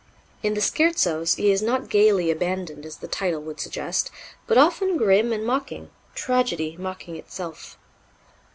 [0.41, 4.09] In the Scherzos he is not gaily abandoned, as the title would suggest,
[4.47, 7.77] but often grim and mocking tragedy mocking itself.